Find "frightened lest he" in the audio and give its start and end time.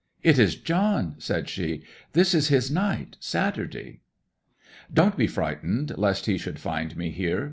5.27-6.39